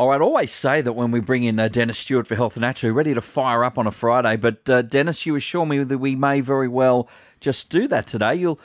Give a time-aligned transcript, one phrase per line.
[0.00, 2.60] Oh, I'd always say that when we bring in uh, Dennis Stewart for Health and
[2.60, 4.36] Naturally, ready to fire up on a Friday.
[4.36, 7.08] But uh, Dennis, you assure me that we may very well
[7.40, 8.36] just do that today.
[8.36, 8.60] You'll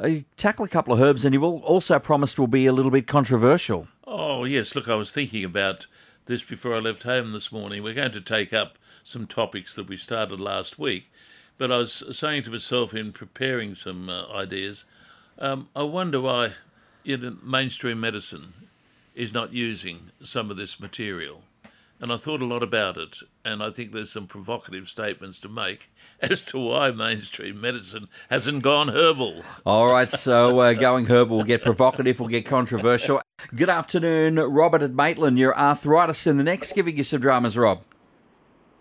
[0.00, 3.06] uh, tackle a couple of herbs, and you've also promised will be a little bit
[3.06, 3.86] controversial.
[4.06, 5.86] Oh yes, look, I was thinking about
[6.24, 7.82] this before I left home this morning.
[7.82, 11.12] We're going to take up some topics that we started last week,
[11.58, 14.86] but I was saying to myself in preparing some uh, ideas,
[15.38, 16.54] um, I wonder why
[17.04, 18.54] know, mainstream medicine
[19.18, 21.42] is not using some of this material.
[22.00, 25.48] And I thought a lot about it, and I think there's some provocative statements to
[25.48, 29.42] make as to why mainstream medicine hasn't gone herbal.
[29.66, 33.20] All right, so uh, going herbal will get provocative, will get controversial.
[33.56, 35.36] Good afternoon, Robert at Maitland.
[35.36, 37.82] Your arthritis in the neck's giving you some dramas, Rob.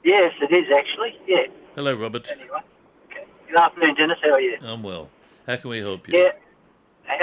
[0.03, 1.17] Yes, it is actually.
[1.27, 1.47] Yeah.
[1.73, 2.29] Hello, Robert.
[2.31, 2.59] Anyway,
[3.47, 4.17] good afternoon, Dennis.
[4.21, 4.57] How are you?
[4.61, 5.09] I'm well.
[5.47, 6.19] How can we help you?
[6.19, 6.31] Yeah.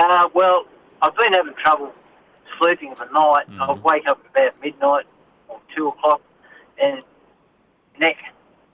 [0.05, 0.65] Uh, well,
[1.01, 1.93] I've been having trouble
[2.59, 3.47] sleeping of a night.
[3.51, 3.61] Mhm.
[3.69, 5.07] I wake up about midnight
[5.49, 6.21] or two o'clock,
[6.83, 7.03] and
[7.99, 8.17] neck,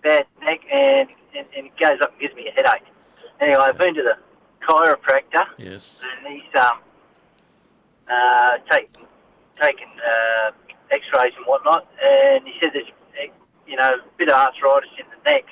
[0.02, 2.86] bad neck, and, and, and it goes up and gives me a headache.
[3.40, 4.16] Anyway, I've been to the
[4.66, 5.98] chiropractor, Yes.
[6.02, 6.78] and he's um,
[8.10, 9.06] uh, taken
[9.60, 10.50] taken uh,
[10.90, 12.86] X-rays and whatnot, and he said there's
[13.22, 13.28] eh,
[13.66, 15.44] you know a bit of arthritis in the neck,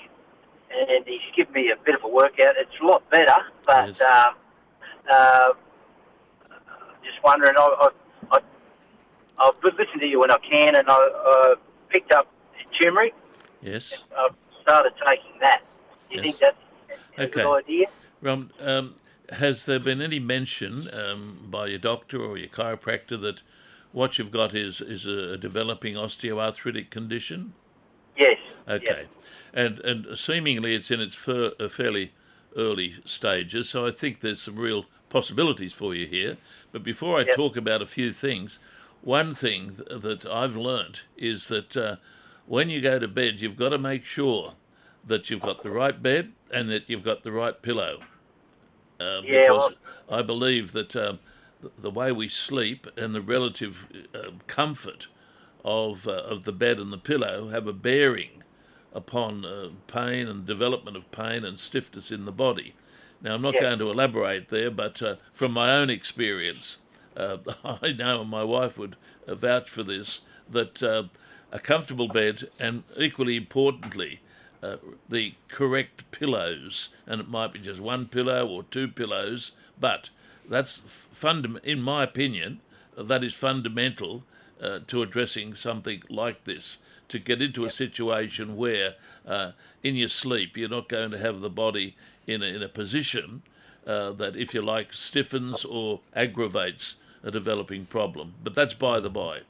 [0.70, 2.55] and he's given me a bit of a workout.
[2.58, 4.00] It's a lot better, but Yes.
[4.00, 4.34] um,
[5.10, 5.53] uh,
[7.05, 7.55] just wondering.
[7.56, 7.88] I, I
[9.41, 11.55] I've listened to you when I can, and I uh,
[11.91, 12.27] picked up
[12.81, 13.14] turmeric.
[13.62, 14.05] Yes.
[14.17, 15.62] I've started taking that.
[16.11, 16.36] Do you Yes.
[16.39, 17.42] think that's a Okay.
[17.42, 17.86] good idea?
[18.20, 18.97] Rob, um,
[19.31, 23.42] has there been any mention um, by your doctor or your chiropractor that
[23.92, 27.53] what you've got is is a, developing osteoarthritic condition?
[28.16, 28.39] Yes.
[28.69, 29.06] Okay,
[29.55, 32.12] and and seemingly it's in its fir- uh, fairly
[32.56, 36.36] early stages, so I think there's some real possibilities for you here.
[36.72, 37.34] But before I Yep.
[37.34, 38.59] talk about a few things,
[39.02, 41.96] one thing that I've learnt is that uh,
[42.46, 44.54] when you go to bed, you've got to make sure
[45.06, 48.00] that you've got the right bed and that you've got the right pillow.
[49.00, 49.72] Uh, Yeah, because
[50.10, 51.20] I believe that um,
[51.78, 55.08] the way we sleep and the relative uh, comfort
[55.64, 58.42] of uh, of the bed and the pillow have a bearing
[58.92, 62.75] upon uh, pain and development of pain and stiffness in the body.
[63.20, 63.62] Now, I'm not Yeah.
[63.62, 66.78] going to elaborate there, but uh, from my own experience,
[67.19, 67.39] uh,
[67.83, 68.97] I know, and my wife would
[69.27, 71.05] vouch for this, that uh,
[71.53, 74.21] a comfortable bed and equally importantly,
[74.62, 74.77] uh,
[75.09, 80.11] the correct pillows, and it might be just one pillow or two pillows, but
[80.49, 80.81] that's
[81.15, 82.61] fundam- in my opinion,
[82.97, 84.25] that is fundamental
[84.61, 86.79] uh, to addressing something like this.
[87.11, 88.95] To get into a situation where,
[89.27, 89.53] uh,
[89.83, 91.97] in your sleep, you're not going to have the body
[92.27, 93.43] in a, in a position
[93.87, 98.34] uh, that, if you like, stiffens or aggravates a developing problem.
[98.43, 99.41] But that's by the by.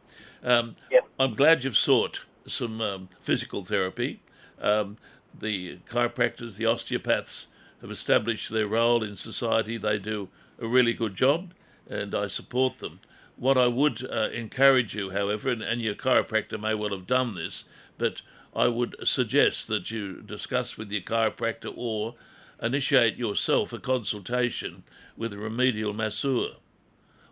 [0.43, 1.09] Um, Yep.
[1.19, 4.21] I'm glad you've sought some um, physical therapy.
[4.61, 4.97] Um,
[5.39, 7.49] the chiropractors, the osteopaths
[7.81, 9.77] have established their role in society.
[9.77, 10.29] They do
[10.61, 11.53] a really good job,
[11.89, 13.01] and I support them.
[13.37, 17.35] What I would uh, encourage you, however, and, and your chiropractor may well have done
[17.35, 17.65] this,
[17.97, 18.23] but
[18.55, 22.15] I would suggest that you discuss with your chiropractor or
[22.61, 24.83] initiate yourself a consultation
[25.17, 26.55] with a remedial masseur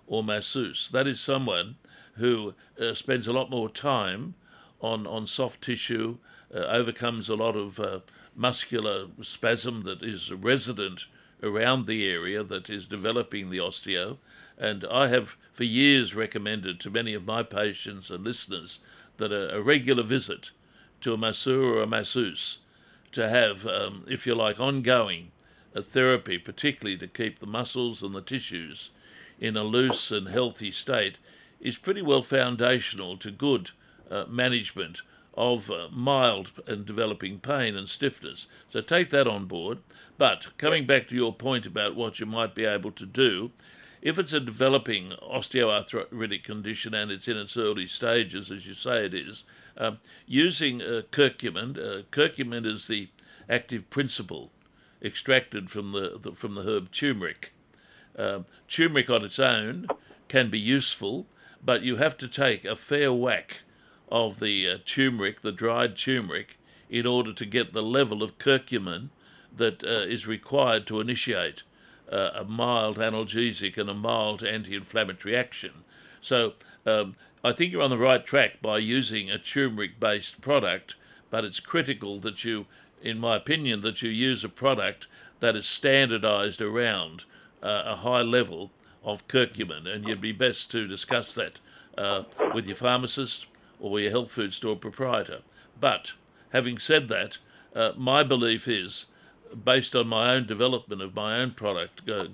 [0.07, 0.89] or masseuse.
[0.93, 1.77] That is someone
[2.15, 4.35] who uh, spends a lot more time
[4.81, 6.19] on, on soft tissue,
[6.55, 8.01] uh, overcomes a lot of uh,
[8.35, 11.07] muscular spasm that is resident
[11.43, 14.19] around the area that is developing the osteo.
[14.59, 18.81] And I have for years recommended to many of my patients and listeners
[19.19, 20.51] that a, a regular visit
[21.03, 22.59] to a masseur or a masseuse
[23.13, 25.31] to have, um, if you like, ongoing
[25.75, 28.91] a therapy, particularly to keep the muscles and the tissues
[29.41, 31.19] in a loose and healthy state,
[31.61, 33.71] is pretty well foundational to good
[34.11, 35.03] uh, management
[35.35, 38.47] of uh, mild and developing pain and stiffness.
[38.71, 39.79] So take that on board.
[40.17, 43.51] But coming back to your point about what you might be able to do,
[44.01, 49.05] if it's a developing osteoarthritic condition and it's in its early stages, as you say
[49.05, 49.45] it is,
[49.77, 53.09] um, using uh, curcumin, uh, curcumin is the
[53.49, 54.51] active principle
[55.03, 57.53] extracted from the, the from the herb turmeric.
[58.17, 59.87] Um, turmeric on its own
[60.29, 61.27] can be useful,
[61.63, 63.61] but you have to take a fair whack
[64.11, 66.59] of the uh, turmeric, the dried turmeric,
[66.89, 69.11] in order to get the level of curcumin
[69.55, 71.63] that uh, is required to initiate
[72.11, 75.85] uh, a mild analgesic and a mild anti-inflammatory action.
[76.21, 76.55] So
[76.85, 80.95] um, I think you're on the right track by using a turmeric-based product,
[81.31, 82.67] but it's critical that you,
[83.03, 85.09] in my opinion, that you use a product
[85.41, 87.25] that is standardized around
[87.67, 88.71] uh, a high level
[89.03, 91.59] of curcumin, and you'd be best to discuss that
[91.99, 92.23] uh,
[92.55, 93.47] with your pharmacist
[93.81, 95.41] or your health food store proprietor.
[95.81, 96.13] But
[96.51, 97.39] having said that,
[97.75, 99.07] uh, my belief is,
[99.65, 102.27] based on my own development of my own product, uh,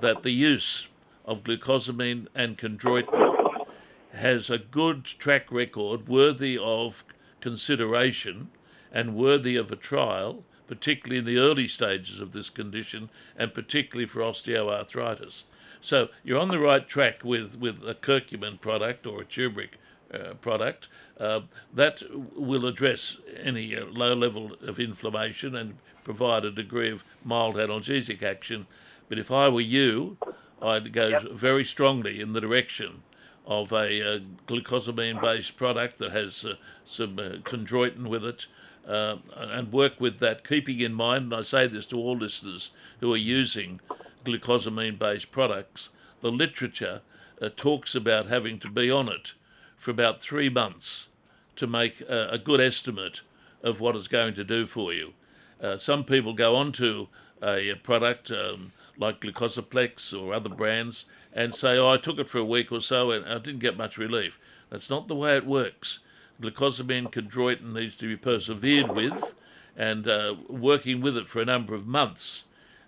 [0.00, 0.88] that the use
[1.24, 3.66] of glucosamine and chondroitin
[4.12, 7.04] has a good track record worthy of
[7.40, 8.48] consideration
[8.92, 14.06] and worthy of a trial, particularly in the early stages of this condition and particularly
[14.06, 15.44] for osteoarthritis.
[15.80, 19.78] So you're on the right track with, with a curcumin product or a turmeric
[20.12, 21.40] uh, product uh,
[21.72, 27.56] that will address any uh, low level of inflammation and provide a degree of mild
[27.56, 28.66] analgesic action.
[29.08, 30.16] But if I were you,
[30.62, 31.30] I'd go yep.
[31.32, 33.02] very strongly in the direction
[33.46, 36.54] of a uh, glucosamine based product that has uh,
[36.84, 38.46] some uh, chondroitin with it.
[38.86, 42.70] Uh, and work with that, keeping in mind, and I say this to all listeners
[43.00, 43.80] who are using
[44.24, 45.88] glucosamine based products,
[46.20, 47.00] the literature
[47.40, 49.34] uh, talks about having to be on it
[49.76, 51.08] for about three months
[51.56, 53.22] to make a, good estimate
[53.62, 55.12] of what it's going to do for you.
[55.60, 57.08] Uh, some people go on to
[57.42, 62.28] a, a product um, like Glucosaplex or other brands and say, oh, I took it
[62.28, 64.38] for a week or so and I didn't get much relief.
[64.70, 66.00] That's not the way it works.
[66.40, 69.34] Glucosamine chondroitin needs to be persevered with
[69.76, 72.44] and uh, working with it for a number of months.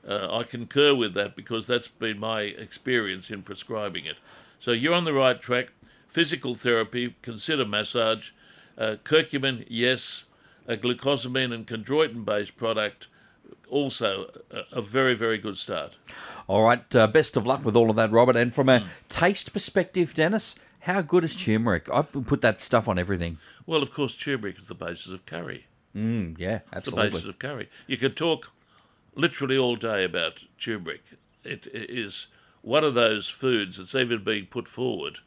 [0.07, 4.17] Uh, I concur with that because that's been my experience in prescribing it.
[4.61, 5.69] So you're on the right track.
[6.09, 8.31] Physical therapy, consider massage.
[8.77, 10.25] Uh, curcumin, yes.
[10.67, 13.09] A glucosamine and chondroitin based product,
[13.69, 15.97] also a, a, very, very good start.
[16.47, 16.95] All right.
[16.95, 18.37] Uh, best of luck with all of that, Robert.
[18.37, 18.87] And from a mm.
[19.09, 21.89] taste perspective, Dennis, how good is turmeric?
[21.93, 23.39] I put that stuff on everything.
[23.67, 25.67] Well, of course, turmeric is the basis of curry.
[25.95, 27.07] Mm, yeah, absolutely.
[27.07, 27.69] the basis of curry.
[27.87, 28.53] You could talk
[29.15, 31.03] literally all day about turmeric.
[31.45, 32.29] It, it is
[32.63, 35.21] one of those foods that's even being put forward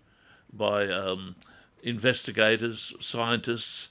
[0.51, 1.35] by um,
[1.83, 3.89] investigators, scientists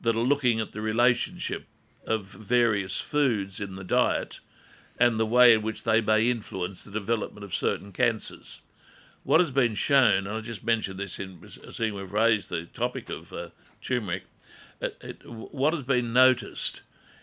[0.00, 1.66] that are looking at the relationship
[2.06, 4.40] of various foods in the diet
[4.98, 8.60] and the way in which they may influence the development of certain cancers.
[9.24, 11.40] What has been shown, and I just mentioned this in
[11.70, 13.48] seeing we've raised the topic of uh,
[13.80, 14.24] turmeric,
[14.80, 16.82] it, uh, it, what has been noticed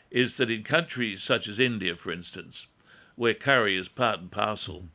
[0.10, 2.68] is that in countries such as India, for instance,
[3.16, 4.86] where curry is part and parcel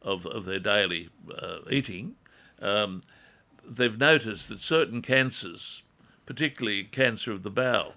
[0.00, 2.14] of, of their daily uh, eating,
[2.60, 3.02] um,
[3.68, 5.82] they've noticed that certain cancers,
[6.26, 7.94] particularly cancer of the bowel,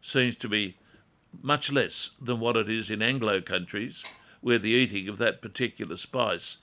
[0.00, 0.76] seems to be
[1.42, 4.04] much less than what it is in Anglo countries,
[4.40, 6.58] where the eating of that particular spice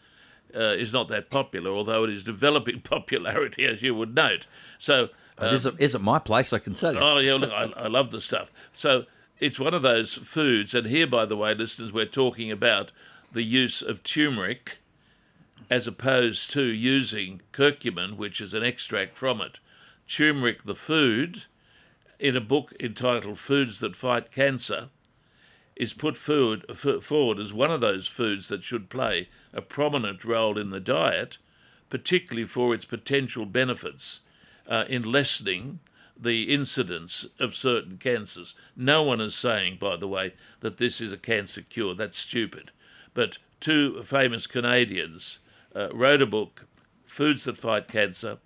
[0.53, 4.47] uh, is not that popular, although it is developing popularity, as you would note.
[4.77, 5.09] So,
[5.41, 6.53] is, it, is it my place?
[6.53, 6.99] I can tell you.
[6.99, 8.51] Oh yeah, look, I, I love the stuff.
[8.73, 9.05] So
[9.39, 12.91] it's one of those foods, and here, by the way, listeners, we're talking about
[13.31, 14.77] the use of turmeric
[15.69, 19.59] as opposed to using curcumin, which is an extract from it.
[20.07, 21.45] Turmeric, the food,
[22.19, 24.89] in a book entitled Foods That Fight Cancer,
[25.75, 26.65] is put forward,
[27.01, 31.37] forward as one of those foods that should play a prominent role in the diet,
[31.89, 34.21] particularly for its potential benefits
[34.67, 35.79] uh, in lessening
[36.17, 38.55] the incidence of certain cancers.
[38.75, 41.93] No one is saying, by the way, that this is a cancer cure.
[41.93, 42.71] That's stupid.
[43.13, 45.39] But two famous Canadians
[45.75, 46.65] uh, wrote a book,
[47.05, 48.37] Foods That Fight Cancer,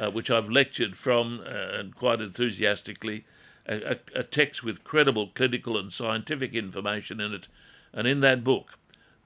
[0.00, 3.24] uh, which I've lectured from uh, and quite enthusiastically,
[3.68, 7.48] a, a, text with credible clinical and scientific information in it.
[7.92, 8.78] And in that book,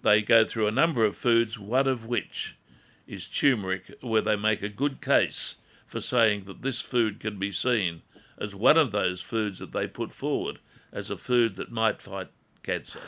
[0.02, 2.56] they go through a number of foods, one of which
[3.06, 5.56] is turmeric, where they make a good case
[5.86, 8.02] for saying that this food can be seen
[8.38, 10.58] as one of those foods that they put forward
[10.92, 12.28] as a food that might fight
[12.62, 13.00] cancer.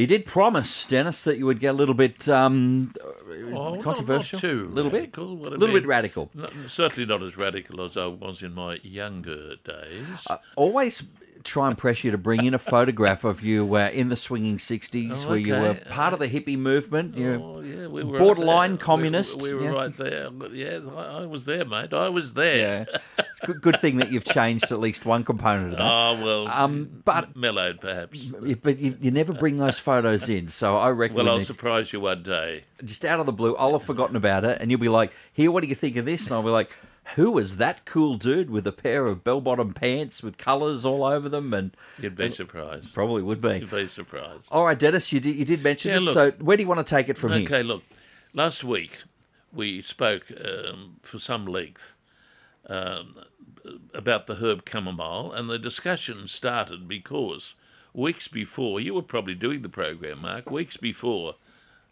[0.00, 2.94] You did promise, Dennis, that you would get a little bit um,
[3.52, 4.38] oh, controversial.
[4.38, 6.30] Not, not too a little radical, bit, a little bit radical.
[6.68, 10.26] certainly not as radical as I was in my younger days.
[10.30, 11.02] Uh, always
[11.42, 14.56] try and press you to bring in a photograph of you uh, in the swinging
[14.56, 17.16] 60s oh, where you were part of the hippie movement.
[17.16, 19.42] You oh, yeah, we were borderline right communist.
[19.42, 19.70] We, we were yeah.
[19.70, 20.30] right there.
[20.52, 21.92] Yeah, I, I, was there, mate.
[21.92, 22.86] I was there.
[22.90, 23.24] Yeah.
[23.44, 25.84] Good, good thing that you've changed at least one component of that.
[25.84, 28.26] Oh, well, um, but mellowed perhaps.
[28.62, 31.16] But you, you, never bring those photos in, so I reckon.
[31.16, 32.64] Well, I'll surprise you one day.
[32.84, 35.50] Just out of the blue, I'll have forgotten about it, and you'll be like, here,
[35.50, 36.26] what do you think of this?
[36.26, 36.74] And I'll be like,
[37.16, 41.28] who was that cool dude with a pair of bell-bottom pants with colours all over
[41.28, 41.52] them?
[41.52, 42.94] And you'd be surprised.
[42.94, 43.58] Probably would be.
[43.58, 44.44] You'd be surprised.
[44.50, 46.00] All right, Dennis, you did, you did mention yeah, it.
[46.00, 47.48] Look, so where do you want to take it from okay, here?
[47.48, 47.82] Okay, look,
[48.32, 48.98] last week
[49.52, 51.94] we spoke um, for some length
[52.66, 53.16] um,
[53.94, 57.54] about the herb chamomile, and the discussion started because
[57.92, 60.50] weeks before you were probably doing the program, Mark.
[60.50, 61.34] Weeks before,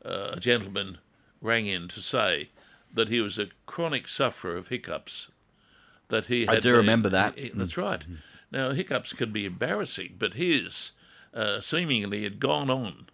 [0.04, 0.98] uh, a gentleman
[1.40, 2.50] rang in to say
[2.92, 5.30] that he was a chronic sufferer of hiccups
[6.08, 6.62] that he I had.
[6.62, 7.36] do remember that.
[7.36, 7.38] Mm.
[7.38, 8.04] he- that's right.
[8.50, 10.92] Now, hiccups can be embarrassing, but his
[11.34, 13.06] uh, seemingly had gone on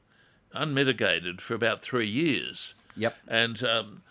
[0.53, 2.75] unmitigated for about three years.
[2.97, 3.17] Yep.
[3.27, 4.03] And um,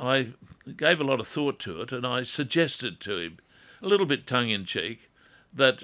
[0.00, 0.28] I
[0.76, 3.38] gave a lot of thought to it, and I suggested to him,
[3.82, 5.10] a little bit tongue in cheek,
[5.52, 5.82] that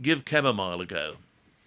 [0.00, 1.14] give chamomile a go,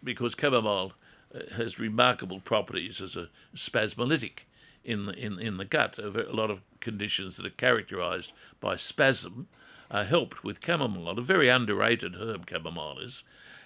[0.04, 0.94] because chamomile
[1.34, 4.40] uh, has remarkable properties as a spasmolytic
[4.84, 5.98] in the, in, in the gut.
[5.98, 9.48] A lot of conditions that are characterized by spasm
[9.90, 13.24] are helped with chamomile, a very underrated herb, chamomile is.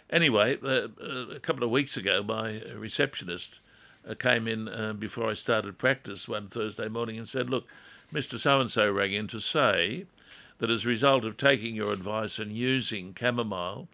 [0.10, 3.60] Anyway, uh, uh, a couple of weeks ago, my receptionist
[4.08, 7.66] uh, came in uh, before I started practice one Thursday morning and said, Look,
[8.12, 8.40] Mr.
[8.40, 10.06] So and so rang in to say
[10.60, 13.88] that as a result of taking your advice and using chamomile,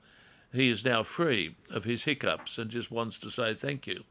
[0.52, 4.04] he is now free of his hiccups and just wants to say thank you.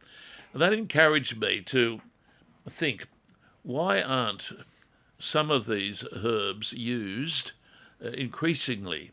[0.53, 2.01] And that encouraged me to
[2.69, 3.07] think
[3.63, 4.53] why aren't
[5.19, 7.53] some of these herbs used
[8.03, 9.11] uh, increasingly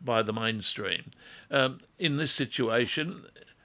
[0.00, 1.10] by the mainstream?
[1.50, 3.24] Um, in this situation,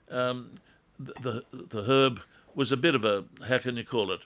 [0.10, 0.56] um,
[1.00, 2.22] the, the the herb
[2.56, 4.22] was a bit of a how can you call it?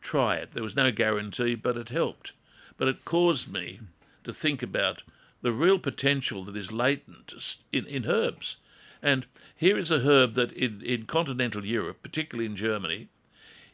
[0.00, 0.52] Try it.
[0.52, 2.32] There was no guarantee, but it helped.
[2.76, 3.80] But it caused me
[4.24, 5.02] to think about
[5.42, 7.32] the real potential that is latent
[7.72, 8.56] in, in herbs.
[9.02, 9.26] And
[9.56, 13.08] here is a herb that in, in continental Europe, particularly in Germany,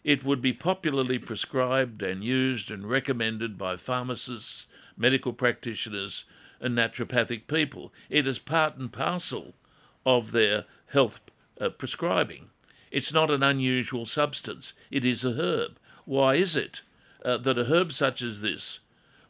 [0.03, 4.67] it would be popularly prescribed and used and recommended by pharmacists,
[4.97, 6.25] medical practitioners,
[6.61, 7.93] and naturopathic people.
[8.11, 9.55] It is part and parcel
[10.05, 11.21] of their health
[11.61, 12.51] uh, prescribing.
[12.91, 15.79] It's not an unusual substance, it is a herb.
[16.05, 16.83] Why is it
[17.25, 18.81] uh, that a herb such as this,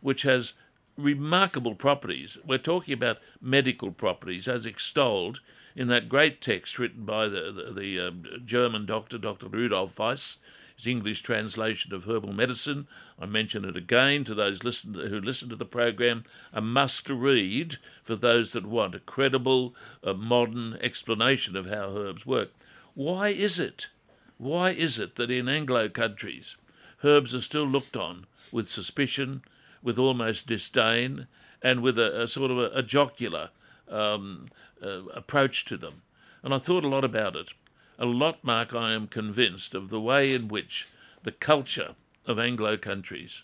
[0.01, 0.55] which has
[0.97, 5.41] remarkable properties, we're talking about medical properties as extolled
[5.77, 9.49] in that great text written by the, the, the um, German doctor, Dr.
[9.49, 10.39] Rudolf Weiss,
[10.77, 12.87] his English translation of herbal medicine.
[13.19, 16.25] I mention it again to those listen, who listen to the program.
[16.53, 22.27] A must read for those that want a credible, uh, modern explanation of how herbs
[22.27, 22.51] work.
[22.95, 23.89] Why is it?
[24.37, 26.57] Why is it that in Anglo countries,
[27.05, 29.43] herbs are still looked on with suspicion,
[29.83, 31.27] with almost disdain,
[31.63, 33.51] and with a, a sort of a, a jocular
[33.89, 34.49] um,
[34.83, 36.03] uh, approach to them?
[36.43, 37.53] And I thought a lot about it.
[37.99, 40.89] A lot, Mark, I am convinced of the way in which
[41.23, 41.95] the culture
[42.27, 43.43] of Anglo countries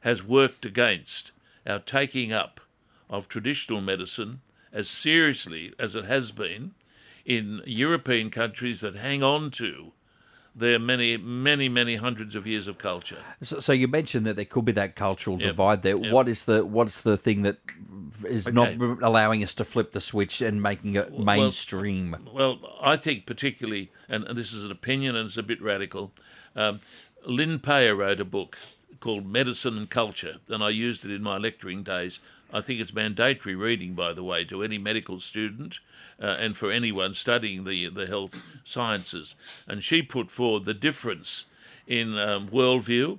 [0.00, 1.32] has worked against
[1.66, 2.60] our taking up
[3.08, 4.40] of traditional medicine
[4.72, 6.72] as seriously as it has been
[7.24, 9.92] in European countries that hang on to
[10.54, 13.18] their many, many, many hundreds of years of culture.
[13.40, 15.46] So, so you mentioned that there could be that cultural Yep.
[15.46, 15.96] divide there.
[15.96, 16.12] Yep.
[16.12, 17.58] What is the what's the thing that
[18.24, 18.78] is not Okay.
[18.80, 22.16] r- allowing us to flip the switch and making it mainstream?
[22.32, 26.12] Well, I think particularly, and, and this is an opinion and it's a bit radical.
[26.56, 26.80] Um,
[27.24, 28.58] Lynn Payer wrote a book
[28.98, 32.18] called Medicine and Culture, and I used it in my lecturing days.
[32.52, 35.80] I think it's mandatory reading, by the way, to any medical student
[36.20, 39.34] uh, and for anyone studying the, the health sciences.
[39.66, 41.44] And she put forward the difference
[41.86, 43.18] in um, worldview,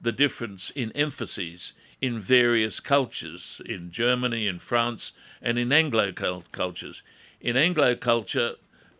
[0.00, 6.12] the difference in emphases in various cultures, in Germany, in France, and in Anglo
[6.50, 7.02] cultures.
[7.40, 8.56] In Anglo culture,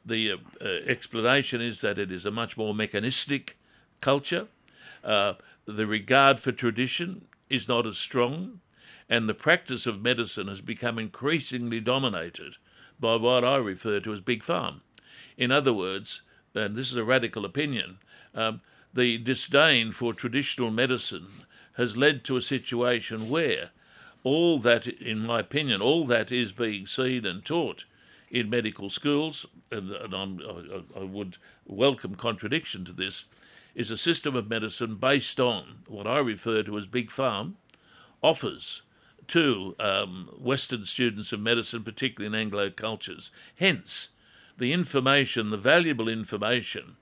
[0.07, 3.59] the uh, uh, explanation is that it is a much more mechanistic
[4.01, 4.47] culture.
[5.03, 5.35] Uh,
[5.67, 8.61] the regard for tradition is not as strong,
[9.13, 12.57] and the practice of medicine has become increasingly dominated
[12.99, 14.81] by what I refer to as big farm.
[15.37, 16.23] In other words,
[16.55, 17.99] and this is a radical opinion,
[18.35, 18.63] um,
[18.95, 23.69] the disdain for traditional medicine has led to a situation where
[24.25, 27.85] all that, in my opinion, all that is being seen and taught
[28.31, 33.27] in medical schools, and, and I, I would welcome contradiction to this,
[33.75, 37.59] is a system of medicine based on what I refer to as big farm
[38.23, 38.81] offers
[39.29, 43.31] to um, Western students of medicine, particularly in Anglo cultures.
[43.57, 44.09] Hence,
[44.59, 46.97] the information, the valuable information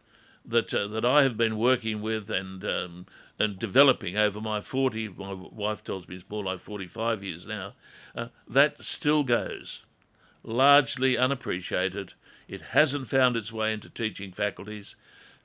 [0.44, 3.06] that uh, that I have been working with and um,
[3.38, 5.08] and developing over my forty.
[5.08, 7.72] My wife tells me it's more like forty-five years now.
[8.14, 9.84] Uh, that still goes,
[10.42, 12.14] largely unappreciated.
[12.48, 14.96] It hasn't found its way into teaching faculties.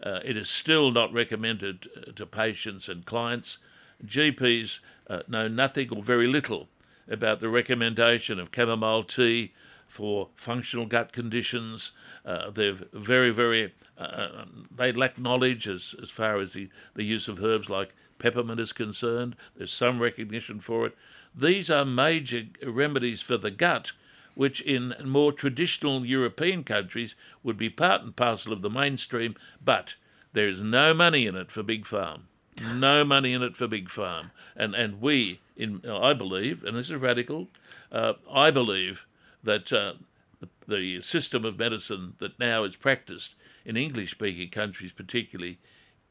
[0.03, 3.59] Uh, it is still not recommended uh, to patients and clients.
[4.03, 6.67] GPs uh, know nothing or very little
[7.07, 9.53] about the recommendation of chamomile tea
[9.87, 11.91] for functional gut conditions.
[12.25, 17.27] Uh, they're very, very, uh, they lack knowledge as, as far as the, the use
[17.27, 19.35] of herbs like peppermint is concerned.
[19.55, 20.95] There's some recognition for it.
[21.33, 23.91] These are major remedies for the gut,
[24.35, 29.95] which in more traditional European countries would be part and parcel of the mainstream, but
[30.33, 32.27] there is no money in it for big farm.
[32.61, 34.31] No money in it for big farm.
[34.55, 37.47] And, and we in I believe, and this is radical,
[37.91, 39.05] uh, I believe
[39.43, 39.93] that uh,
[40.39, 43.35] the, the system of medicine that now is practiced
[43.65, 45.57] in English speaking countries, particularly,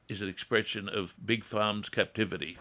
[0.08, 2.58] is an expression of big farm's captivity.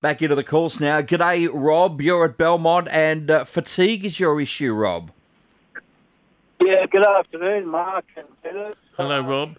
[0.00, 1.02] Back into the calls now.
[1.02, 2.00] G'day, Rob.
[2.00, 5.10] You're at Belmont, and uh, fatigue is your issue, Rob.
[6.64, 8.76] Yeah, good afternoon, Mark and Dennis.
[8.96, 9.56] Hello, Uh, Rob.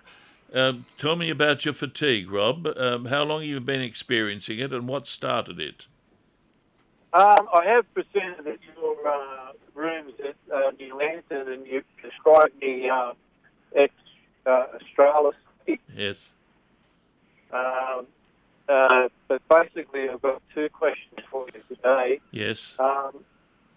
[0.53, 2.67] Um, tell me about your fatigue, Rob.
[2.75, 5.88] Um, how long have you been experiencing it, and what started it?
[7.13, 12.60] Um, I have presented at your uh, rooms at uh, New Lambton, and you prescribed
[12.62, 13.13] me uh,
[13.75, 13.93] ex
[14.46, 15.36] uh, Australis.
[15.96, 16.31] Yes.
[17.53, 18.08] Um,
[18.67, 22.20] uh, but basically, I've got two questions for you today.
[22.31, 22.75] Yes.
[22.79, 23.24] Um,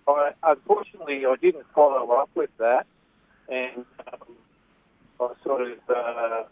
[0.07, 2.87] I, unfortunately, I didn't follow up with that,
[3.49, 4.37] and um,
[5.21, 6.43] I sort of, uh,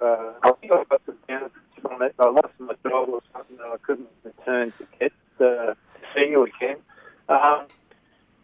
[0.00, 2.14] uh, I think I got some benefits from it.
[2.18, 5.76] I lost my job or something, and I couldn't return to get uh, to
[6.14, 6.76] see you again.
[7.28, 7.66] Um,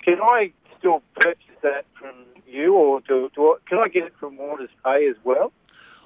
[0.02, 2.14] can I still purchase that from
[2.46, 5.52] you, or do, do I, can I get it from Waters Pay as well?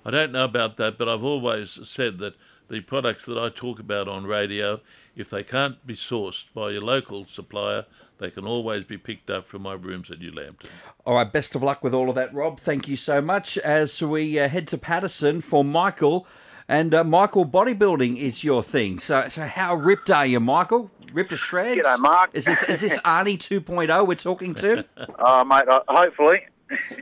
[0.04, 2.34] I don't know about that, but I've always said that
[2.70, 4.80] the products that I talk about on radio,
[5.18, 7.86] if they can't be sourced by your local supplier,
[8.18, 10.70] they can always be picked up from my rooms at New Lambton.
[11.04, 12.60] All right, best of luck with all of that, Rob.
[12.60, 13.58] Thank you so much.
[13.58, 16.26] As we uh, head to Paterson for Michael,
[16.68, 19.00] and uh, Michael, bodybuilding is your thing.
[19.00, 20.90] So, so how ripped are you, Michael?
[21.12, 21.80] Ripped to shreds?
[21.80, 22.30] G'day, Mark.
[22.34, 24.84] Is this is this Arnie 2.0 we're talking to?
[25.18, 26.46] Oh, mate, uh, hopefully.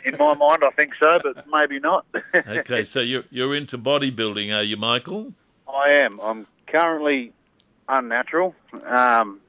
[0.05, 2.07] In my mind, I think so, but maybe not.
[2.47, 5.35] Okay, so you're you're into bodybuilding, are you, Michael?
[5.69, 6.21] I am.
[6.21, 7.33] I'm currently
[7.89, 8.55] unnatural,
[8.87, 9.41] um,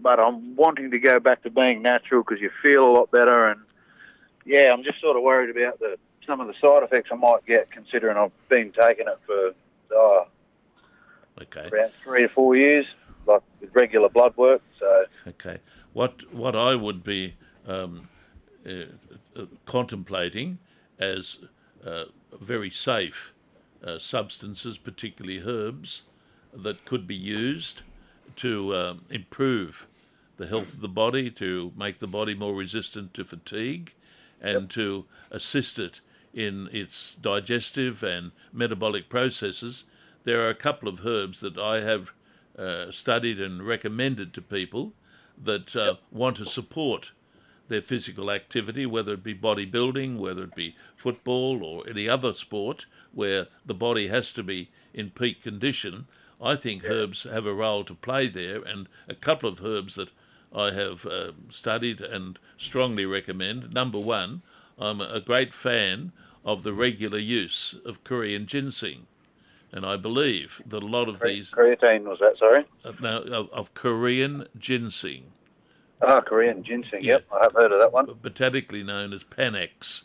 [0.00, 3.48] but I'm wanting to go back to being natural because you feel a lot better.
[3.48, 3.60] And
[4.44, 7.44] yeah, I'm just sort of worried about the some of the side effects I might
[7.46, 9.52] get, considering I've been taking it for
[9.92, 10.26] oh,
[11.42, 11.66] Okay.
[11.66, 12.86] about three or four years,
[13.26, 14.62] like with regular blood work.
[14.78, 15.58] So Okay.
[15.92, 17.34] What what I would be
[17.66, 18.08] um,
[18.66, 18.70] uh,
[19.36, 20.58] uh, contemplating
[20.98, 21.38] as
[21.84, 22.04] uh,
[22.40, 23.32] very safe
[23.84, 26.02] uh, substances, particularly herbs,
[26.54, 27.82] that could be used
[28.36, 29.86] to um, improve
[30.36, 33.94] the health of the body, to make the body more resistant to fatigue,
[34.40, 36.00] and to assist it
[36.32, 39.84] in its digestive and metabolic processes.
[40.24, 42.12] There are a couple of herbs that I have
[42.58, 44.92] uh, studied and recommended to people
[45.42, 47.12] that uh, want to support
[47.68, 52.86] their physical activity, whether it be bodybuilding, whether it be football or any other sport
[53.12, 56.06] where the body has to be in peak condition.
[56.44, 60.10] I think herbs have a role to play there, and a couple of herbs that
[60.54, 63.72] I have uh, studied and strongly recommend.
[63.72, 64.42] Number one,
[64.78, 66.12] I'm a great fan
[66.44, 69.06] of the regular use of Korean ginseng.
[69.72, 72.36] And I believe that a lot of these creatine was that?
[72.38, 72.64] Sorry.
[72.84, 75.32] uh, now, of, of Korean ginseng,
[76.02, 77.02] Oh, Korean ginseng.
[77.02, 78.06] Yep, I have heard of that one.
[78.22, 80.02] botanically known as Panax.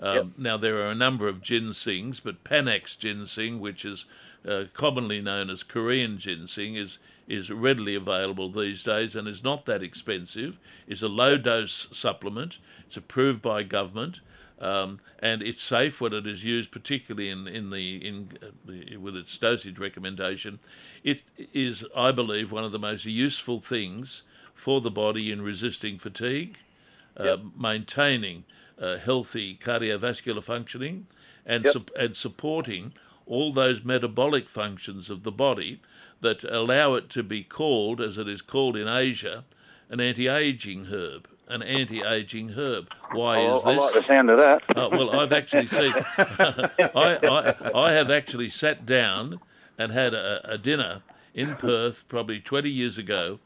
[0.00, 0.26] Um, Yep.
[0.38, 4.06] Now, there are a number of ginsengs, but Panax ginseng, which is
[4.46, 9.66] uh, commonly known as Korean ginseng, is, is readily available these days and is not
[9.66, 10.58] that expensive.
[10.86, 14.20] It's a low dose supplement, it's approved by government.
[14.60, 18.96] Um, and it's safe when it is used, particularly in in the in uh, the,
[18.96, 20.60] with its dosage recommendation.
[21.02, 24.22] It is, I believe, one of the most useful things
[24.54, 26.58] for the body in resisting fatigue,
[27.16, 28.44] uh, maintaining
[28.80, 31.08] uh, healthy cardiovascular functioning,
[31.44, 31.72] and Yep.
[31.72, 32.92] sup- and supporting
[33.26, 35.80] all those metabolic functions of the body
[36.20, 39.44] that allow it to be called, as it is called in Asia,
[39.90, 41.28] an anti-aging herb.
[41.48, 42.88] An anti-aging herb.
[43.10, 43.80] Why I, is I this?
[43.82, 44.62] like the sound of that.
[44.76, 45.92] Uh, well, I've actually seen.
[46.18, 49.40] I, I, I have actually sat down
[49.76, 51.02] and had a, a dinner
[51.34, 53.38] in Perth probably 20 years ago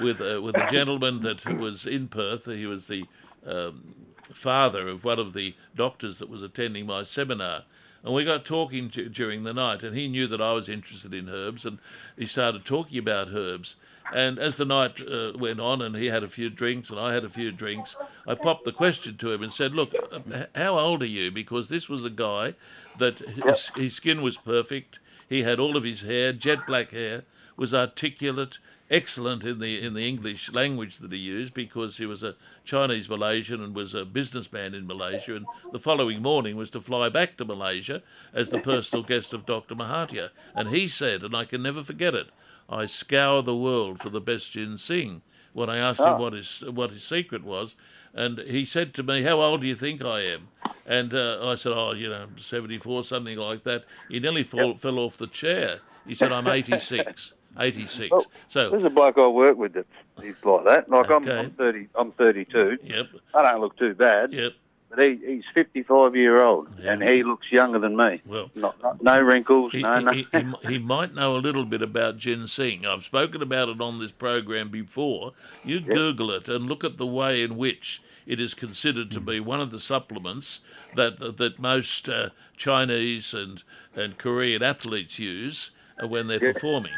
[0.00, 2.46] with a, with a gentleman that was in Perth.
[2.46, 3.04] He was the
[3.46, 3.94] um,
[4.32, 7.64] father of one of the doctors that was attending my seminar.
[8.02, 11.12] And we got talking d- during the night, and he knew that I was interested
[11.12, 11.78] in herbs, and
[12.16, 13.76] he started talking about herbs.
[14.12, 17.12] And as the night uh, went on, and he had a few drinks, and I
[17.12, 20.78] had a few drinks, I popped the question to him and said, "Look, uh, how
[20.78, 22.54] old are you?" Because this was a guy
[22.98, 24.98] that his, his skin was perfect.
[25.28, 27.22] He had all of his hair, jet black hair,
[27.56, 28.58] was articulate,
[28.90, 33.08] excellent in the in the English language that he used because he was a Chinese
[33.08, 35.36] Malaysian and was a businessman in Malaysia.
[35.36, 38.02] And the following morning was to fly back to Malaysia
[38.34, 39.74] as the personal guest of Dr.
[39.74, 40.30] Mahathir.
[40.54, 42.30] And he said, and I can never forget it,
[42.68, 45.22] I scour the world for the best ginseng.
[45.52, 47.74] When I asked him what his what his secret was,
[48.14, 50.46] and he said to me, "How old do you think I am?"
[50.86, 55.00] And uh, I said, "Oh, you know, seventy-four, something like that." He nearly fall, fell
[55.00, 55.80] off the chair.
[56.06, 58.10] He said, "I'm 86." 86.
[58.10, 59.88] Well, so, There's a bloke I work with that's
[60.22, 60.88] he's like that.
[60.88, 62.78] Like I'm, I'm 30, I'm 32.
[62.84, 64.52] yep, I don't look too bad, yep.
[64.88, 66.92] but he, he's 55 year old, Yeah.
[66.92, 68.20] and he looks younger than me.
[68.26, 71.82] Well, Not, not no wrinkles, He, no, he, he, he might know a little bit
[71.82, 72.86] about ginseng.
[72.86, 75.32] I've spoken about it on this program before.
[75.64, 79.40] You Google it and look at the way in which it is considered to be
[79.40, 80.60] one of the supplements
[80.94, 83.62] that that, that most uh, Chinese and,
[83.94, 85.70] and Korean athletes use
[86.06, 86.92] when they're performing.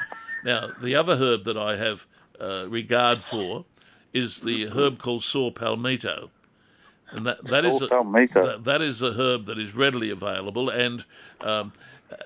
[0.44, 2.06] Now, the other herb that I have
[2.40, 3.64] uh, regard for
[4.12, 6.30] is the herb called saw palmetto.
[7.10, 7.88] And that, that is a,
[8.44, 11.04] that- that is a herb that is readily available and
[11.40, 11.72] um,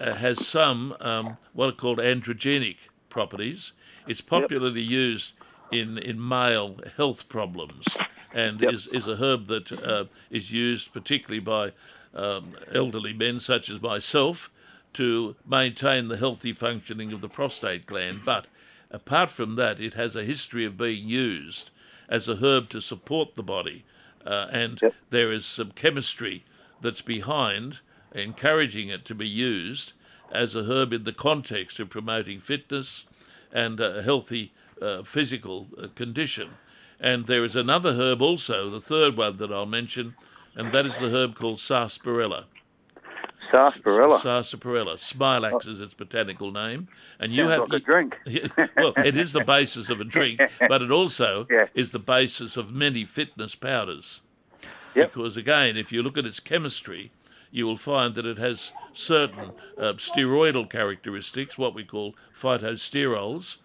[0.00, 2.76] uh, has some um, what are called androgenic
[3.08, 3.72] properties.
[4.06, 5.34] It's popularly used
[5.72, 8.00] in, in male health problems
[8.32, 8.72] and Yep.
[8.74, 11.72] is, is a herb that uh, is used particularly by
[12.14, 14.50] um, elderly men such as myself
[14.96, 18.20] to maintain the healthy functioning of the prostate gland.
[18.24, 18.46] But
[18.90, 21.70] apart from that, it has a history of being used
[22.08, 23.84] as a herb to support the body.
[24.24, 24.94] Uh, and Yep.
[25.10, 26.44] there is some chemistry
[26.80, 27.80] that's behind
[28.12, 29.92] encouraging it to be used
[30.32, 33.04] as a herb in the context of promoting fitness
[33.52, 36.50] and a healthy uh, physical uh, condition.
[36.98, 40.14] And there is another herb also, the third one that I'll mention,
[40.54, 42.46] and that is the herb called sarsaparilla.
[43.50, 44.18] Sarsaparilla.
[44.20, 44.94] Sarsaparilla.
[44.96, 46.88] Smilax is its botanical name.
[47.18, 48.16] And you Sounds have like a drink.
[48.76, 51.66] well, it is the basis of a drink, but it also Yeah.
[51.74, 54.20] is the basis of many fitness powders.
[54.94, 55.12] Yep.
[55.12, 57.10] Because again, if you look at its chemistry,
[57.50, 63.56] you will find that it has certain uh, steroidal characteristics, what we call phytosterols,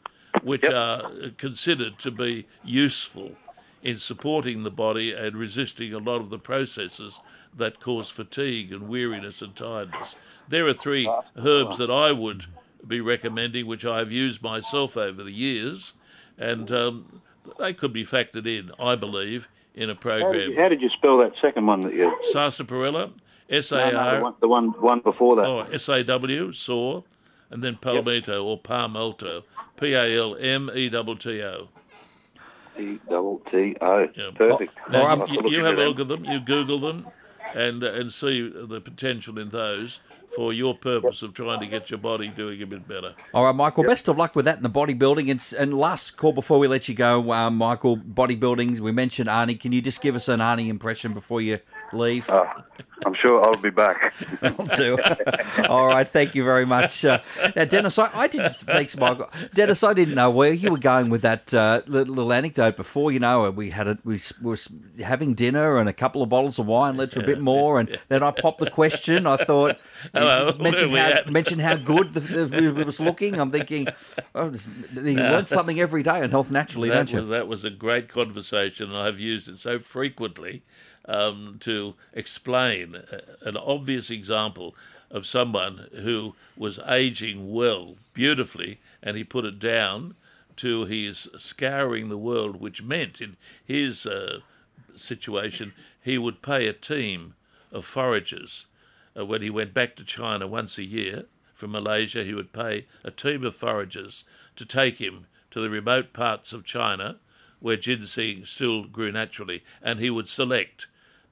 [0.44, 0.74] which Yep.
[0.74, 3.36] are considered to be useful
[3.84, 7.20] in supporting the body and resisting a lot of the processes
[7.56, 10.16] that cause fatigue and weariness and tiredness.
[10.48, 12.46] There are three herbs that I would
[12.88, 15.94] be recommending, which I have used myself over the years,
[16.38, 17.22] and um,
[17.60, 20.52] they could be factored in, I believe, in a How did, program.
[20.52, 22.16] you, how did you spell that second one that you?
[22.32, 23.12] Sarsaparilla,
[23.50, 25.46] S No, no, the one, the one, one before that.
[25.46, 27.04] oh, S A W, saw,
[27.50, 29.44] and then palmetto or palmetto,
[29.78, 31.70] P A L M E T T O.
[33.10, 34.08] Double T O.
[34.16, 34.32] Yeah.
[34.36, 34.74] Perfect.
[34.90, 35.88] Now, I'll you, have to you, look you into have a them.
[35.90, 37.08] look at them, you Google them,
[37.56, 40.00] and uh, and see the potential in those
[40.36, 43.14] for your purpose of trying to get your body doing a bit better.
[43.34, 43.84] All right, Michael.
[43.84, 45.30] Best of luck with that in the bodybuilding.
[45.30, 47.98] And, and last call before we let you go, um, Michael.
[47.98, 48.80] Bodybuilding.
[48.80, 49.60] We mentioned Arnie.
[49.60, 51.60] Can you just give us an Arnie impression before you
[51.94, 52.30] leave?
[52.30, 52.48] Oh,
[53.06, 54.14] I'm sure I'll be back.
[54.42, 54.98] I'll do.
[55.68, 57.04] All right, thank you very much.
[57.04, 57.20] Uh,
[57.56, 58.56] now, Dennis, I, I didn't.
[58.58, 59.30] Thanks, Michael.
[59.54, 63.12] Dennis, I didn't know where you were going with that uh, little, little anecdote before.
[63.12, 64.58] You know, we had a, we were
[65.04, 67.98] having dinner and a couple of bottles of wine led to a bit more, and
[68.08, 69.26] then I popped the question.
[69.26, 69.78] I thought,
[70.14, 71.30] Hello, mention how we at?
[71.30, 73.40] mention how good the, the, it was looking.
[73.40, 73.88] I'm thinking,
[74.36, 77.20] oh, this- you learn something every day on Health Naturally, that don't you?
[77.22, 80.64] Was, that was a great conversation, I've used it so frequently
[81.06, 83.02] um, to explain
[83.42, 84.76] an obvious example
[85.10, 90.16] of someone who was aging well, beautifully, and he put it down
[90.58, 94.40] to his scouring the world, which meant in his uh,
[94.96, 97.34] situation he would pay a team
[97.72, 98.68] of foragers.
[99.18, 102.86] Uh, when he went back to China once a year from Malaysia, he would pay
[103.04, 104.24] a team of foragers
[104.56, 107.18] to take him to the remote parts of China
[107.62, 110.88] where ginseng still grew naturally, and he would select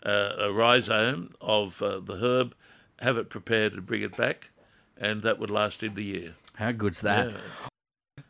[0.06, 2.56] uh, a rhizome of uh, the herb,
[3.00, 4.50] have it prepared, and bring it back,
[4.98, 6.36] and that would last him the year.
[6.56, 7.32] How good's that?
[7.32, 7.38] Yeah.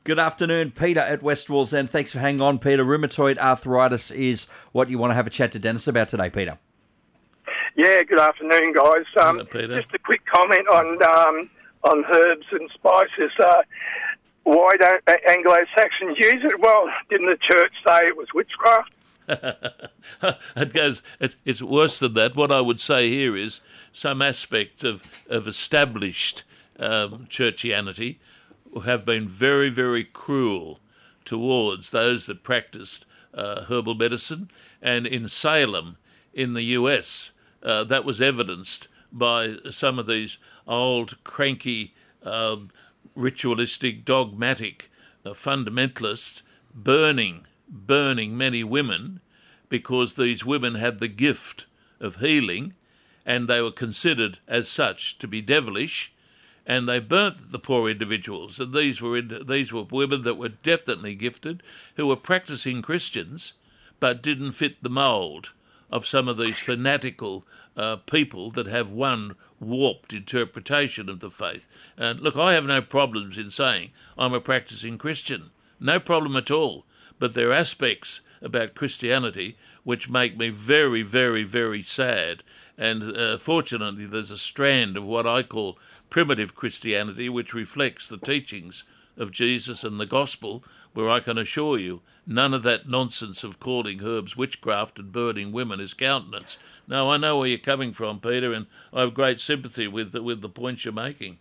[0.04, 1.90] Good afternoon, Peter at West Wallsend.
[1.90, 2.84] Thanks for hanging on, Peter.
[2.84, 6.58] Rheumatoid arthritis is what you want to have a chat to Dennis about today, Peter.
[7.76, 9.06] Yeah, good afternoon, guys.
[9.22, 9.82] Um, Hello, Peter.
[9.82, 11.50] Just a quick comment on um,
[11.84, 13.32] on herbs and spices.
[13.40, 13.62] Uh,
[14.50, 16.60] why don't Anglo-Saxons use it?
[16.60, 18.94] Well, didn't the church say it was witchcraft?
[20.56, 21.04] it goes.
[21.20, 22.36] It, it's worse than that.
[22.36, 23.62] What I would say here is
[23.94, 26.44] some aspect of of established
[26.80, 28.18] um, churchianity
[28.86, 30.80] have been very, very cruel
[31.26, 34.50] towards those that practiced uh, herbal medicine,
[34.82, 35.98] and in Salem,
[36.34, 37.32] in the U.S.,
[37.62, 42.72] uh, that was evidenced by some of these old, cranky, um,
[43.16, 44.90] ritualistic, dogmatic
[45.26, 46.42] uh, fundamentalists
[46.74, 49.20] burning, burning many women
[49.68, 51.66] because these women had the gift
[52.00, 52.74] of healing
[53.26, 56.14] and they were considered as such to be devilish
[56.66, 58.60] and they burnt the poor individuals.
[58.60, 61.64] And these were in, these were women that were definitely gifted
[61.96, 63.54] who were practicing Christians
[64.00, 65.52] but didn't fit the mold
[65.92, 71.68] of some of these fanatical uh, people that have one warped interpretation of the faith.
[71.98, 75.52] And look, I have no problems in saying I'm a practicing Christian.
[75.80, 76.86] No problem at all.
[77.20, 82.44] But there are aspects about Christianity which make me very, very, very sad.
[82.78, 85.78] And uh, fortunately, there's a strand of what I call
[86.10, 88.84] primitive Christianity which reflects the teachings
[89.18, 93.60] of Jesus and the gospel, where I can assure you none of that nonsense of
[93.60, 96.58] calling herbs witchcraft and burning women is countenance.
[96.88, 100.22] Now, I know where you're coming from, Peter, and I have great sympathy with the,
[100.22, 101.40] with the points you're making.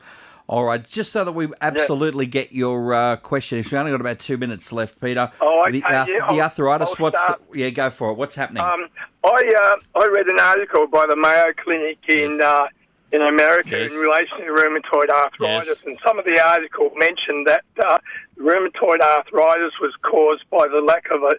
[0.49, 2.31] All right, just so that we absolutely yeah.
[2.31, 3.59] get your uh, question.
[3.59, 5.31] If you only got about two minutes left, Peter.
[5.43, 5.73] Oh, okay.
[5.73, 6.89] The, uh, yeah, the arthritis.
[6.89, 7.43] I'll what's start.
[7.53, 7.69] yeah?
[7.69, 8.15] Go for it.
[8.15, 8.63] What's happening?
[8.63, 8.89] Um,
[9.25, 12.41] I uh, I read an article by the Mayo Clinic in Yes.
[12.41, 12.67] uh,
[13.13, 13.93] in America Yes.
[13.93, 15.83] in relation to rheumatoid arthritis, Yes.
[15.85, 17.99] and some of the article mentioned that uh,
[18.41, 21.35] rheumatoid arthritis was caused by the lack of a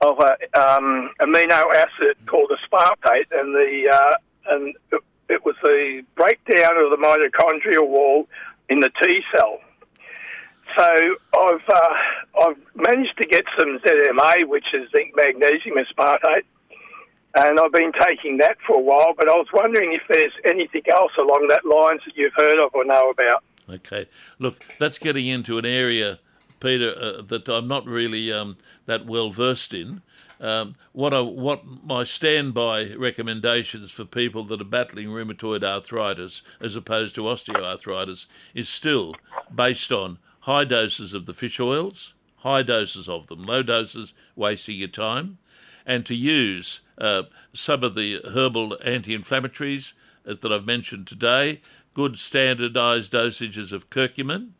[0.00, 4.74] of a um, amino acid called aspartate, and the uh, and
[5.30, 8.28] it, was the breakdown of the mitochondrial wall
[8.68, 9.60] in the T cell.
[10.76, 11.94] So I've uh,
[12.42, 16.44] I've managed to get some ZMA, which is zinc magnesium aspartate,
[17.36, 19.14] and I've been taking that for a while.
[19.16, 22.74] But I was wondering if there's anything else along that lines that you've heard of
[22.74, 23.44] or know about.
[23.68, 24.06] Okay.
[24.38, 26.18] Look, that's getting into an area,
[26.60, 30.02] Peter, uh, that I'm not really um, that well versed in.
[30.40, 36.76] Um, what I, what my standby recommendations for people that are battling rheumatoid arthritis as
[36.76, 39.14] opposed to osteoarthritis is still
[39.54, 44.76] based on high doses of the fish oils, high doses of them, low doses wasting
[44.76, 45.38] your time,
[45.86, 47.22] and to use uh,
[47.54, 49.94] some of the herbal anti-inflammatories
[50.28, 51.62] uh, that I've mentioned today,
[51.94, 54.50] good standardised dosages of curcumin,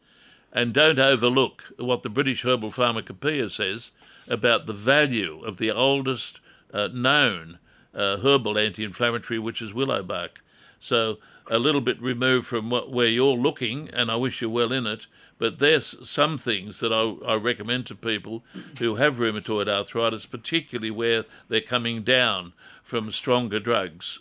[0.53, 3.91] and don't overlook what the British Herbal Pharmacopoeia says
[4.29, 6.41] about the value of the oldest
[6.73, 7.59] uh, known
[7.95, 10.43] uh, herbal anti-inflammatory, which is willow bark.
[10.81, 14.73] So a little bit removed from what, where you're looking, and I wish you well
[14.73, 15.07] in it.
[15.37, 18.45] But there's some things that I, I recommend to people
[18.79, 24.21] who have rheumatoid arthritis, particularly where they're coming down from stronger drugs.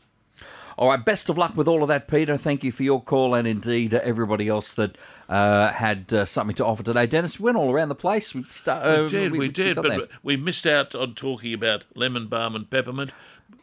[0.77, 2.38] All right, best of luck with all of that, Peter.
[2.38, 4.97] Thank you for your call, and indeed everybody else that
[5.29, 7.05] uh, had uh, something to offer today.
[7.05, 8.33] Dennis, we went all around the place.
[8.33, 10.07] We, start, uh, We did, we, did, got but there.
[10.23, 13.12] we missed out on talking about lemon balm and peppermint.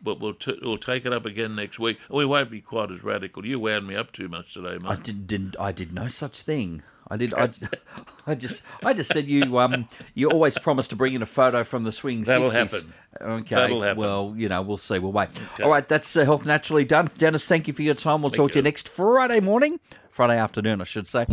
[0.03, 1.99] But we'll t- we'll take it up again next week.
[2.09, 3.45] We won't be quite as radical.
[3.45, 5.03] You wound me up too much today, I mate.
[5.03, 5.57] did, didn't.
[5.59, 6.83] I did no such thing.
[7.11, 7.35] I did.
[7.35, 7.51] I,
[8.27, 8.63] I just.
[8.83, 9.59] I just said you.
[9.59, 9.89] Um.
[10.15, 12.23] You always promise to bring in a photo from the swing.
[12.23, 12.53] That'll 60s.
[12.53, 12.93] happen.
[13.21, 13.55] Okay.
[13.55, 13.99] That'll happen.
[13.99, 14.99] Well, you know, we'll see.
[14.99, 15.29] We'll wait.
[15.63, 15.89] All right.
[15.89, 17.09] That's uh, health naturally done.
[17.19, 18.23] Dennis, thank you for your time.
[18.23, 18.65] We'll talk to you you.
[18.65, 21.27] next Friday morning, Friday afternoon, I should say.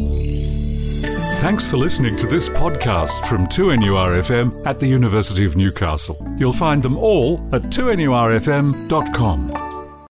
[1.40, 6.18] Thanks for listening to this podcast from 2NURFM at the University of Newcastle.
[6.40, 9.67] You'll find them all at 2NURFM.com.